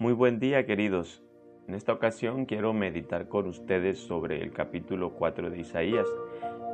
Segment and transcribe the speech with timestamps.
[0.00, 1.24] Muy buen día queridos.
[1.66, 6.06] En esta ocasión quiero meditar con ustedes sobre el capítulo 4 de Isaías,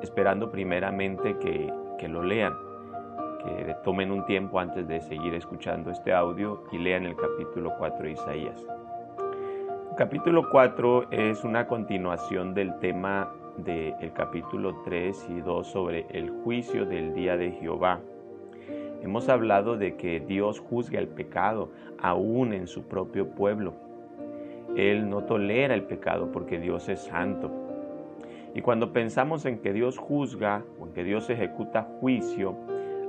[0.03, 2.53] esperando primeramente que, lo lean,
[3.43, 8.05] que tomen un tiempo antes de seguir escuchando este audio y lean el capítulo 4
[8.05, 8.67] de Isaías.
[9.89, 16.29] El capítulo 4 es una continuación del tema del capítulo 3 y 2 sobre el
[16.43, 18.03] juicio del día de Jehová
[19.05, 21.69] Hemos hablado de que Dios juzga el pecado
[21.99, 23.75] aún en su propio pueblo.
[24.79, 27.51] Él no tolera el pecado porque Dios es santo.
[28.55, 32.57] Y cuando pensamos en que Dios juzga o en que Dios ejecuta juicio,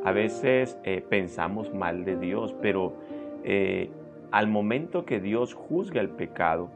[0.03, 2.91] a veces eh, pensamos mal de Dios, pero
[3.45, 3.89] eh,
[4.31, 6.69] al momento que Dios juzga el pecado,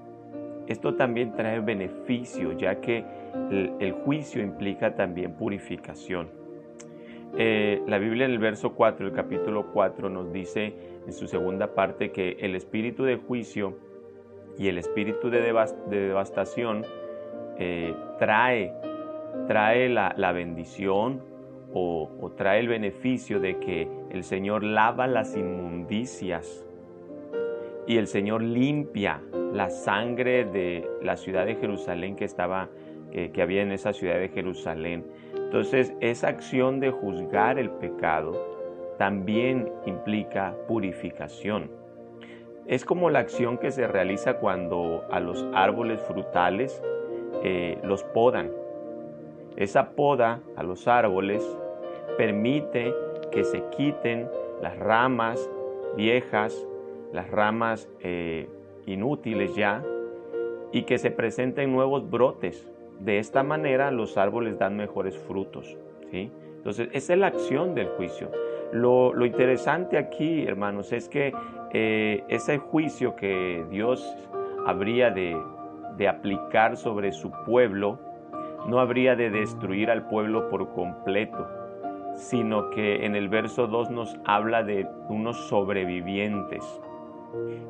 [0.67, 3.04] esto también trae beneficio, ya que
[3.52, 6.38] el juicio implica también purificación.
[7.38, 10.73] Eh, la Biblia en el verso 4, el capítulo 4, nos dice
[11.05, 13.77] en su segunda parte que el espíritu de juicio
[14.58, 15.41] y el espíritu de,
[15.89, 16.86] devastación
[17.58, 18.73] eh, trae,
[19.47, 21.21] trae la, bendición
[21.73, 26.66] o, o, trae el beneficio de que el Señor lava las inmundicias
[27.88, 29.21] y el Señor limpia
[29.53, 32.69] la sangre de la ciudad de Jerusalén que estaba
[33.11, 35.05] que, había en esa ciudad de Jerusalén.
[35.50, 38.33] Entonces, esa acción de juzgar el pecado
[39.00, 41.72] también implica purificación.
[42.67, 46.83] Es como la acción que se realiza cuando a los árboles frutales
[47.44, 48.52] eh, los podan.
[49.55, 51.44] Esa poda a los árboles
[52.16, 52.94] permite
[53.31, 54.30] que se quiten
[54.61, 55.50] las ramas
[55.97, 56.64] viejas,
[57.11, 58.47] las ramas eh,
[58.86, 59.83] inútiles ya,
[60.72, 65.78] y que se presenten nuevos brotes de esta manera los árboles dan mejores frutos.
[66.11, 66.31] ¿sí?
[66.58, 68.31] Entonces, esa es la acción del juicio.
[68.72, 71.33] Lo, interesante aquí, hermanos, es que
[71.73, 74.15] eh, ese juicio que Dios
[74.67, 75.36] habría de,
[75.98, 77.98] de aplicar sobre su pueblo,
[78.67, 81.48] no habría de destruir al pueblo por completo,
[82.16, 86.64] sino que en el verso 2 nos habla de unos sobrevivientes.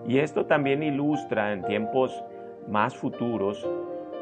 [0.07, 2.23] Y esto también ilustra en tiempos
[2.67, 3.67] más futuros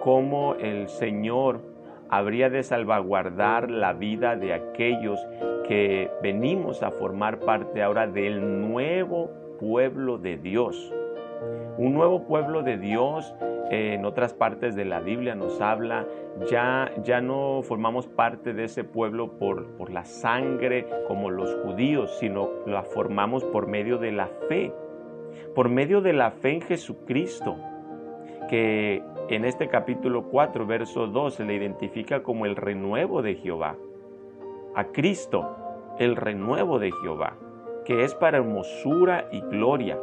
[0.07, 1.59] cómo el Señor
[2.07, 5.19] habría de salvaguardar la vida de aquellos
[5.67, 9.29] que venimos a formar parte ahora del nuevo
[9.59, 10.93] pueblo de Dios.
[11.77, 13.35] Un nuevo pueblo de Dios
[13.69, 16.07] en otras partes de la Biblia nos habla,
[16.49, 22.15] ya, ya no formamos parte de ese pueblo por, por la sangre como los judíos,
[22.17, 24.71] sino la formamos por medio de la fe,
[25.53, 27.57] por medio de la fe en Jesucristo,
[28.47, 33.75] que en este capítulo 4, verso 2, se le identifica como el renuevo de Jehová.
[34.75, 35.55] A Cristo,
[35.99, 37.33] el renuevo de Jehová,
[37.85, 39.97] que es para hermosura y gloria.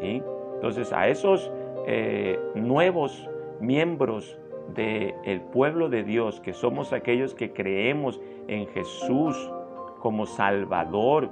[0.00, 1.50] Entonces, a esos
[1.86, 3.28] eh, nuevos
[3.60, 4.38] miembros
[4.74, 9.50] del pueblo de Dios, que somos aquellos que creemos en Jesús
[9.98, 11.30] como Salvador,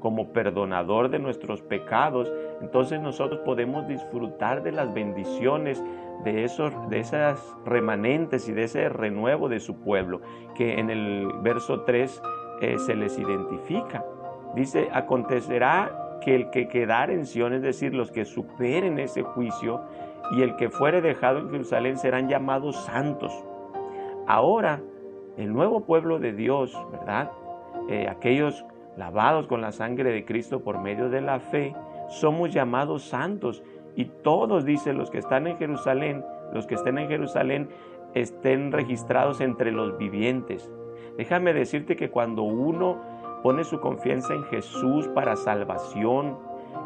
[0.00, 5.82] como perdonador de nuestros pecados, entonces nosotros podemos disfrutar de las bendiciones
[6.24, 10.20] de, esos, de esas remanentes y de ese renuevo de su pueblo,
[10.54, 12.22] que en el verso 3
[12.60, 14.04] eh, se les identifica.
[14.54, 19.80] Dice, acontecerá que el que quedare en Sion, es decir, los que superen ese juicio,
[20.32, 23.32] y el que fuere dejado en Jerusalén serán llamados santos.
[24.26, 24.80] Ahora,
[25.36, 27.32] el nuevo pueblo de Dios, ¿verdad?
[27.88, 28.64] Eh, aquellos
[28.96, 31.74] lavados con la sangre de Cristo por medio de la fe,
[32.10, 33.62] somos llamados santos
[33.96, 37.68] y todos, dice, los que están en Jerusalén, los que estén en Jerusalén,
[38.14, 40.70] estén registrados entre los vivientes.
[41.16, 42.98] Déjame decirte que cuando uno
[43.42, 46.36] pone su confianza en Jesús para salvación,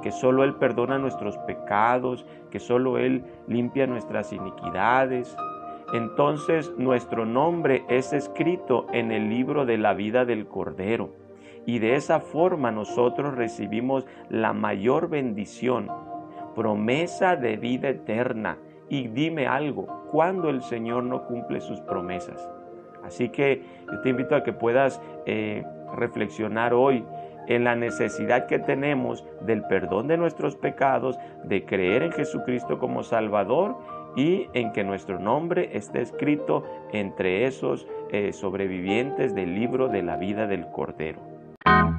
[0.03, 5.37] que solo Él perdona nuestros pecados, que solo Él limpia nuestras iniquidades,
[5.93, 11.24] entonces nuestro nombre es escrito en el libro de la vida del Cordero.
[11.67, 15.89] Y de esa forma nosotros recibimos la mayor bendición
[16.55, 18.59] promesa de vida eterna.
[18.89, 22.49] Y dime algo, ¿cuándo el Señor no cumple sus promesas?
[23.05, 25.65] Así que yo te invito a que puedas eh,
[25.95, 27.05] reflexionar hoy
[27.47, 33.03] en la necesidad que tenemos del perdón de nuestros pecados, de creer en Jesucristo como
[33.03, 33.77] Salvador
[34.17, 40.17] y en que nuestro nombre esté escrito entre esos eh, sobrevivientes del libro de la
[40.17, 41.34] vida del Cordero.
[41.65, 41.94] Thank you.